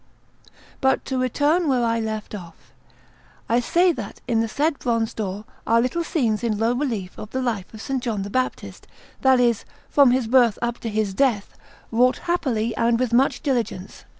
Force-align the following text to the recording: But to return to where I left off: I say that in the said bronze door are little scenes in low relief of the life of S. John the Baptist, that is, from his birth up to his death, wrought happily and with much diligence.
But 0.81 1.05
to 1.05 1.19
return 1.19 1.61
to 1.61 1.67
where 1.67 1.83
I 1.83 1.99
left 1.99 2.33
off: 2.33 2.73
I 3.47 3.59
say 3.59 3.91
that 3.91 4.19
in 4.27 4.39
the 4.41 4.47
said 4.47 4.79
bronze 4.79 5.13
door 5.13 5.45
are 5.67 5.79
little 5.79 6.03
scenes 6.03 6.43
in 6.43 6.57
low 6.57 6.73
relief 6.73 7.15
of 7.19 7.29
the 7.29 7.39
life 7.39 7.71
of 7.71 7.87
S. 7.87 7.99
John 7.99 8.23
the 8.23 8.31
Baptist, 8.31 8.87
that 9.21 9.39
is, 9.39 9.63
from 9.89 10.09
his 10.09 10.25
birth 10.25 10.57
up 10.59 10.79
to 10.79 10.89
his 10.89 11.13
death, 11.13 11.55
wrought 11.91 12.17
happily 12.25 12.75
and 12.75 12.99
with 12.99 13.13
much 13.13 13.43
diligence. 13.43 14.05